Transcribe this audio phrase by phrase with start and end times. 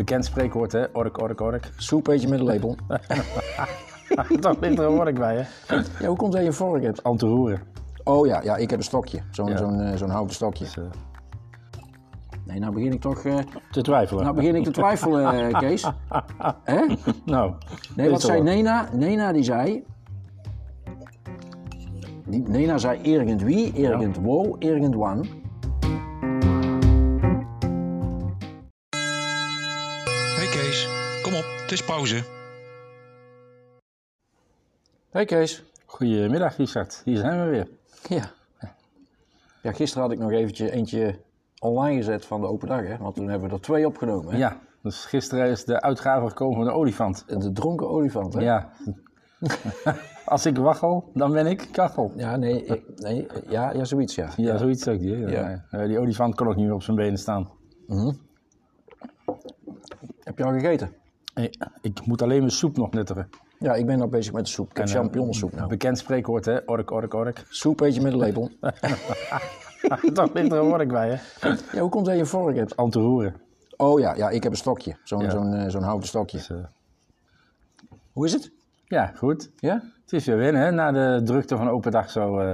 [0.00, 0.84] Bekend spreekwoord, hè?
[0.92, 1.70] Ork, ork, ork.
[1.76, 2.76] Soep eet je met een lepel.
[4.40, 5.74] Toch ligt er een work bij, hè?
[6.00, 7.02] Ja, hoe komt dat je vork hebt?
[7.02, 7.60] Om te roeren.
[8.04, 9.20] Oh ja, ja ik heb een stokje.
[9.30, 9.56] Zo'n Ja.
[9.56, 10.64] zo'n eh, zo'n houten stokje.
[10.64, 10.76] Dus,
[12.44, 13.24] Nee, nou begin ik toch...
[13.24, 13.38] eh,
[13.70, 14.22] te twijfelen.
[14.22, 15.90] nou begin ik te twijfelen, eh, Kees.
[16.64, 16.80] Hè?
[17.24, 17.52] Nou,
[17.96, 18.42] Nee, wat zei.
[18.42, 18.88] Nena?
[18.92, 19.84] Nena die zei...
[22.26, 24.94] Die, Nena zei ergend wie, ergend wo, ergend.
[30.70, 30.88] Kees,
[31.22, 32.22] kom op, het is pauze.
[35.10, 35.64] Hey Kees.
[35.86, 37.02] Goedemiddag, Richard.
[37.04, 37.68] Hier zijn we weer.
[38.08, 38.30] Ja.
[39.62, 41.18] Ja, gisteren had ik nog eventjes eentje
[41.58, 42.96] online gezet van de open dag, hè?
[42.96, 44.38] Want toen hebben we er twee opgenomen, hè?
[44.38, 47.24] Ja, dus gisteren is de uitgave gekomen van de olifant.
[47.28, 48.40] De dronken olifant, hè?
[48.40, 48.70] Ja.
[50.24, 52.12] Als ik waggel, dan ben ik kachel.
[52.16, 54.28] Ja, nee, ik- nee ja, ja, zoiets, ja.
[54.36, 55.16] Ja, zoiets ook die.
[55.18, 55.62] Ja.
[55.70, 55.86] Ja.
[55.86, 57.50] Die olifant kon ook niet meer op zijn benen staan.
[60.30, 60.92] Heb je al gegeten?
[61.34, 61.50] Nee,
[61.80, 63.28] ik moet alleen mijn soep nog nuttigen.
[63.58, 64.70] Ja, ik ben nog bezig met de soep.
[64.70, 65.68] Ik heb eh, champignonsoep nou.
[65.68, 66.58] Bekend spreekwoord, hè?
[66.66, 67.44] Ork, ork, ork.
[67.48, 68.50] Soep eet je met een lepel.
[70.14, 71.08] Toch ligt er een work bij,
[71.40, 71.48] hè?
[71.72, 72.76] Ja, hoe komt dat je een vork hebt?
[72.90, 73.34] Te roeren.
[73.76, 74.96] Oh ja, ja ik heb een stokje.
[75.04, 75.30] Zo'n Ja.
[75.30, 76.36] zo'n eh, zo'n houten stokje.
[76.36, 76.56] Dus, eh,
[78.12, 78.50] Hoe is het?
[78.84, 79.50] ja, goed.
[79.56, 79.82] Ja?
[80.04, 80.70] Het is weer winnen, hè?
[80.70, 82.38] Na de drukte van open dag zo.
[82.38, 82.46] eh,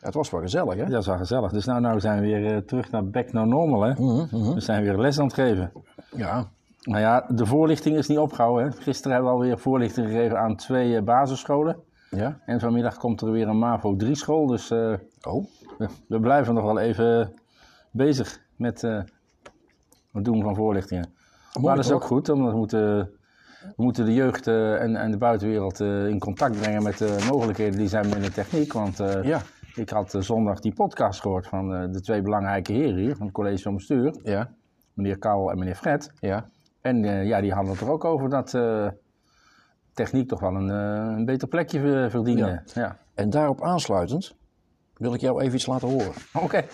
[0.00, 0.84] Ja, het was wel gezellig, hè?
[0.86, 1.52] dat is wel gezellig.
[1.52, 3.90] Dus nou, nou zijn we weer eh, terug naar back no normal, hè?
[3.92, 5.72] Mhm, We zijn weer les aan het geven.
[6.16, 6.48] Ja.
[6.82, 8.64] Nou ja, de voorlichting is niet opgehouden.
[8.70, 8.72] Hè?
[8.82, 11.76] Gisteren hebben we alweer voorlichting gegeven aan twee eh, basisscholen.
[12.10, 12.38] Ja?
[12.46, 14.46] En vanmiddag komt er weer een MAVO 3 school.
[14.46, 15.46] Dus eh, Oh.
[15.78, 17.32] we, we blijven nog wel even
[17.90, 19.00] bezig met eh,
[20.12, 21.12] het doen van voorlichtingen.
[21.60, 23.10] maar dat is ook goed, omdat we moeten,
[23.76, 27.26] we moeten de jeugd eh, en, en de buitenwereld eh, in contact brengen met de
[27.30, 28.72] mogelijkheden die zijn binnen techniek.
[28.72, 29.40] Want eh, Ja.
[29.74, 33.26] ik had eh, zondag die podcast gehoord van eh, de twee belangrijke heren hier, van
[33.26, 34.50] het college van bestuur, Ja.
[34.92, 36.12] meneer Karel en meneer Fred.
[36.20, 36.48] Ja.
[36.80, 38.88] En eh, ja, die hadden het er ook over dat eh,
[39.92, 42.62] techniek toch wel een, eh, een beter plekje verdiende.
[42.74, 42.98] Ja.
[43.14, 44.34] En daarop aansluitend
[44.96, 46.12] wil ik jou even iets laten horen.
[46.32, 46.64] Oké.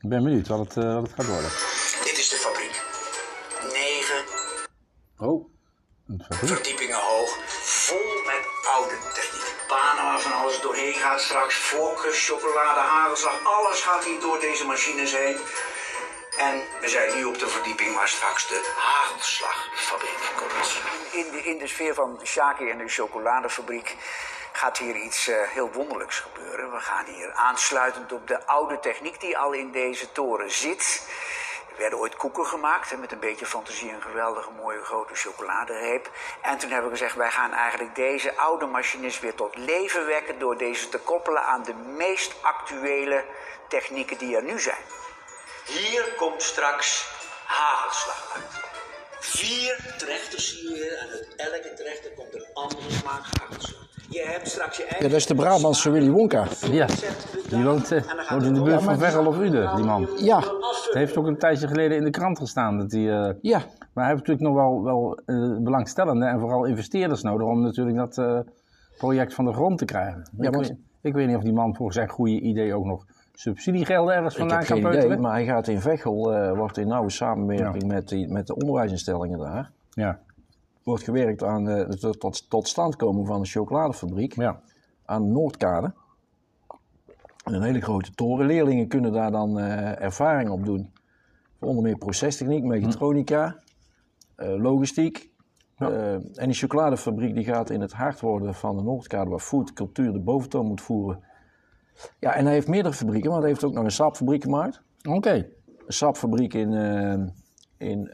[0.00, 1.50] Ik ben benieuwd wat het, eh, wat het gaat worden.
[2.04, 2.74] Dit is de fabriek.
[3.72, 4.24] Negen
[5.28, 5.53] Oh.
[6.28, 9.68] Verdiepingen hoog, vol met oude techniek.
[9.68, 14.66] Banen waar van alles doorheen gaat straks, vlokken, chocolade, hagelslag, alles gaat hier door deze
[14.66, 15.36] machines heen.
[16.38, 20.82] En we zijn nu op de verdieping waar straks de hagelslagfabriek komt.
[21.12, 23.96] In de, in de sfeer van Shaki en de chocoladefabriek
[24.52, 26.72] gaat hier iets eh, heel wonderlijks gebeuren.
[26.72, 31.02] We gaan hier aansluitend op de oude techniek die al in deze toren zit.
[31.74, 36.10] Er werden ooit koeken gemaakt met een beetje fantasie een geweldige mooie grote chocoladereep.
[36.42, 40.38] En toen hebben we gezegd, wij gaan eigenlijk deze oude machines weer tot leven wekken
[40.38, 43.24] door deze te koppelen aan de meest actuele
[43.68, 44.82] technieken die er nu zijn.
[45.64, 47.08] Hier komt straks
[47.44, 48.62] hagelslag uit.
[49.20, 53.83] Vier trechters zie je en uit elke trechter komt een andere smaak hagelslag.
[54.10, 55.02] Je hebt straks je eigen...
[55.04, 56.44] Ja, dat is de Brabantse Willy Wonka.
[56.70, 56.86] Ja,
[57.48, 60.08] die woont, eh, woont in de buurt van Veghel of Uden, die man.
[60.18, 60.38] Ja.
[60.38, 62.78] Het heeft ook een tijdje geleden in de krant gestaan.
[62.78, 63.58] Dat die, eh, Ja.
[63.92, 67.96] Maar hij heeft natuurlijk nog wel, wel eh, belangstellenden en vooral investeerders nodig om natuurlijk
[67.96, 68.38] dat eh,
[68.98, 70.28] project van de grond te krijgen.
[70.38, 72.84] Ja, ik, want- weet, ik weet niet of die man voor zijn goede idee ook
[72.84, 73.04] nog
[73.34, 75.22] subsidiegelden ergens Ik vandaan heb kan geen idee, peuteren.
[75.22, 79.38] maar hij gaat in Veghel, eh, wordt in nauwe samenwerking met, die, met de onderwijsinstellingen
[79.38, 80.18] daar, Ja,
[80.84, 84.60] wordt gewerkt aan eh, de tot, tot, stand komen van een chocoladefabriek ja.
[85.04, 85.92] aan de Noordkade.
[87.44, 88.46] Een hele grote toren.
[88.46, 90.92] Leerlingen kunnen daar dan eh, ervaring op doen.
[91.58, 93.58] Voor onder meer procestechniek, mechatronica,
[94.36, 95.32] eh, logistiek.
[95.78, 100.12] En die chocoladefabriek die gaat in het hart worden van de Noordkade, waar food, cultuur
[100.12, 101.24] de boventoon moet voeren.
[102.20, 104.82] Ja, en hij heeft meerdere fabrieken, want hij heeft ook nog een sapfabriek gemaakt.
[105.08, 105.32] Oké.
[105.32, 108.08] Een sapfabriek in, eh, in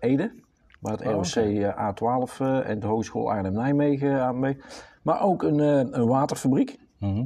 [0.00, 0.32] Ede,
[0.84, 4.56] waar het Oh, ROC eh, A12 eh, en de Hogeschool Arnhem-Nijmegen aan mee.
[5.02, 6.78] Maar ook een, eh, een waterfabriek.
[6.98, 7.24] Mhm.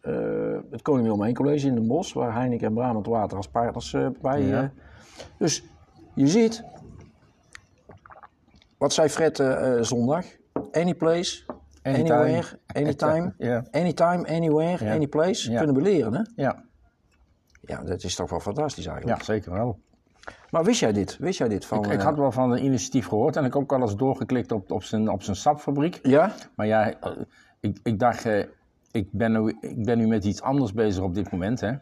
[0.00, 3.48] Eh, het Koning Willem I College in Den Bosch, waar Heineken en Brabant Water als
[3.48, 4.42] partners eh, bij.
[4.42, 4.62] Ja.
[4.62, 4.68] eh.
[5.38, 5.64] dus
[6.14, 6.64] je ziet,
[8.78, 10.24] wat zei Fred eh, eh, zondag?
[10.72, 11.44] Any place,
[11.82, 12.14] Anytime.
[12.14, 13.34] anywhere, anytime,
[13.70, 14.92] anytime, anywhere, Ja.
[14.94, 15.50] any place.
[15.50, 15.58] Ja.
[15.58, 16.22] Kunnen we leren, hè?
[16.42, 16.64] Ja.
[17.60, 19.18] Ja, dat is toch wel fantastisch eigenlijk.
[19.18, 19.78] ja, zeker wel.
[20.50, 21.16] Maar wist jij dit?
[21.18, 21.84] Wist jij dit van...
[21.84, 23.96] Ik, ik eh, had wel van een initiatief gehoord en ik heb ook al eens
[23.96, 25.98] doorgeklikt op, op, zijn, op zijn sapfabriek.
[26.02, 26.34] Ja?
[26.56, 27.10] Maar ja, eh,
[27.60, 28.44] ik, ik dacht, eh,
[28.90, 31.60] ik, ben nu, ik ben nu met iets anders bezig op dit moment.
[31.60, 31.72] Hè?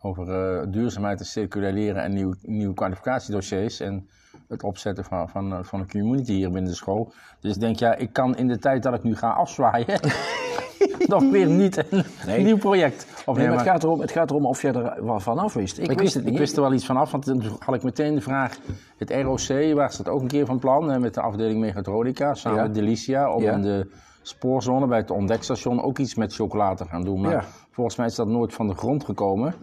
[0.00, 3.80] Over eh, duurzaamheid en circulaire en nieuw, nieuwe kwalificatiedossiers.
[3.80, 4.08] En
[4.48, 7.12] het opzetten van, van, eh, van een community hier binnen de school.
[7.40, 9.86] Dus ik denk, ja, ik kan in de tijd dat ik nu ga afzwaaien,
[11.14, 11.84] nog weer niet
[12.26, 13.50] een nieuw project Nee, opnemen.
[13.54, 15.78] maar het gaat, erom, het gaat erom of je er wat van af wist.
[15.78, 17.82] Ik, Ik wist, het ik wist er wel iets van af, want toen had ik
[17.82, 18.58] meteen de vraag...
[18.96, 22.64] Het ROC was dat ook een keer van plan, met de afdeling Mechatronica, samen Ja.
[22.64, 23.52] met Delicia, om Ja.
[23.52, 23.90] in de
[24.22, 27.20] spoorzone bij het ontdekstation ook iets met chocolade te gaan doen.
[27.20, 27.36] Maar Ja.
[27.38, 27.46] Mhm.
[27.70, 29.54] volgens mij is dat nooit van de grond gekomen,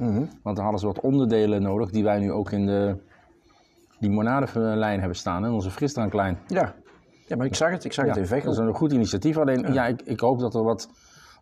[0.43, 2.95] want dan hadden ze wat onderdelen nodig die wij nu ook in de
[3.99, 6.37] limonadelijn hebben staan, in onze frisdranklijn.
[6.47, 6.73] Ja.
[7.27, 7.83] ja, maar ik zag het.
[7.83, 8.51] Ik zag het in dat Veghel.
[8.51, 9.37] is een goed initiatief.
[9.37, 10.89] Alleen, ja, ik, ik hoop dat er wat,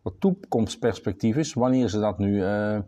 [0.06, 2.84] wat toekomstperspectief is wanneer ze dat nu eh gaan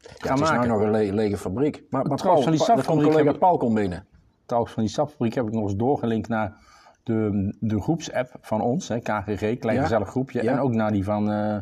[0.00, 0.54] Het is maken.
[0.56, 1.82] nou nog een le- lege fabriek.
[1.90, 4.06] Maar, maar trouwens, Paul, van die sapfabriek collega heb Paul komt binnen.
[4.46, 6.56] Trouwens, van die sapfabriek heb ik nog eens doorgelinkt naar
[7.02, 9.82] de, de groepsapp van ons, hè, KGG, Klein Ja.
[9.82, 10.42] Gezellig Groepje.
[10.42, 10.52] Ja.
[10.52, 11.56] En ook naar die van, eh,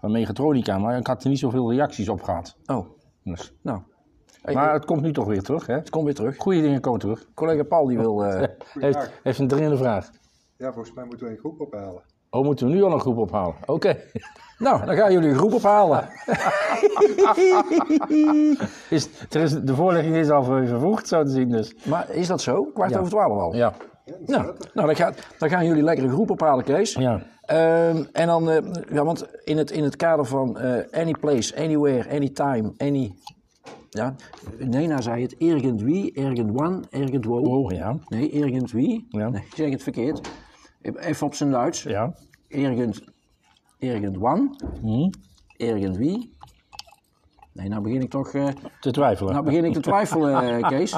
[0.00, 0.78] van Megatronica.
[0.78, 2.56] Maar ik had er niet zoveel reacties op gehad.
[2.66, 2.86] Oh,
[3.24, 3.52] Dus.
[3.62, 3.80] nou.
[4.42, 5.74] Hey, Maar het komt nu toch weer terug, hè?
[5.74, 6.36] het komt weer terug.
[6.36, 7.26] Goede dingen komen terug.
[7.34, 8.24] Collega Paul die wil...
[8.24, 8.48] eh,
[8.86, 10.10] Heeft, heeft een dringende vraag.
[10.56, 12.02] Ja, volgens mij moeten we een groep ophalen.
[12.30, 13.54] Oh, moeten we nu al een groep ophalen?
[13.66, 13.96] Oké.
[14.58, 16.08] nou, dan gaan jullie een groep ophalen.
[18.90, 21.74] Is, er is, de voorlichting is al vervoegd, zo te zien dus.
[21.84, 22.64] Maar is dat zo?
[22.64, 22.98] Kwart Ja.
[22.98, 23.54] over twaalf al?
[23.54, 23.74] Ja.
[24.26, 24.44] Nou,
[24.74, 26.92] nou dan, gaat, dan gaan jullie lekker een groep ophalen, Kees.
[26.94, 27.22] Ja.
[27.42, 28.56] Ehm, en dan, eh,
[28.92, 33.14] ja, want in het, in het kader van eh, any place, anywhere, anytime, any...
[33.90, 34.14] Ja,
[34.58, 37.38] Nena zei het, ergend wie, ergend wan, ergend wo.
[37.38, 37.96] Oh, ja.
[38.08, 39.06] Nee, ergend wie.
[39.08, 39.28] Ja.
[39.28, 40.30] Nee, ik zeg het verkeerd.
[40.82, 41.82] Even op zijn Duits.
[41.82, 42.14] Ja.
[42.48, 43.04] Ergend,
[43.78, 45.10] ergend wan, Hm?
[45.96, 46.34] wie.
[47.52, 48.32] Nee, nou begin ik toch...
[48.32, 48.46] eh,
[48.80, 49.32] Te twijfelen.
[49.32, 50.96] nou begin ik te twijfelen, eh, Kees.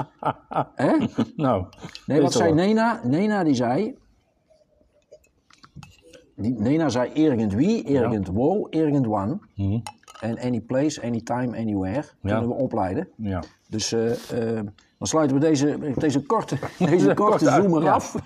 [0.75, 0.93] Hè?
[1.37, 1.67] nou.
[2.07, 2.65] Nee, wat zei wel.
[2.65, 3.01] Nena?
[3.05, 3.95] Nena die zei...
[6.37, 9.41] Die, Nena zei ergend wie, ergend wo, ergend wan.
[10.21, 13.09] En any place, anytime, anywhere kunnen we opleiden.
[13.17, 13.43] Ja.
[13.69, 14.67] Dus eh, eh,
[15.03, 18.15] dan sluiten we deze, deze korte, deze korte zoomer af.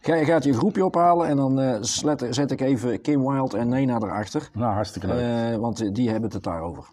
[0.00, 3.54] Ga, je gaat je groepje ophalen en dan eh, zet, zet ik even Kim Wild
[3.54, 4.50] en Nena erachter.
[4.52, 5.52] Nou, hartstikke leuk.
[5.52, 6.84] Eh, want die hebben het daarover.